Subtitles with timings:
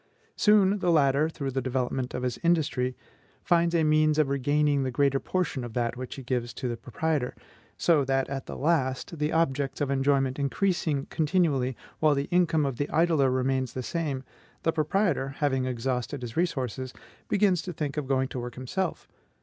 [0.35, 2.95] Soon the latter, through the development of his industry,
[3.43, 6.75] finds a means of regaining the greater portion of that which he gives to the
[6.75, 7.35] proprietor;
[7.77, 12.89] so that at last, the objects of enjoyment increasing continually, while the income of the
[12.89, 14.23] idler remains the same,
[14.63, 16.95] the proprietor, having exhausted his resources,
[17.29, 19.07] begins to think of going to work himself.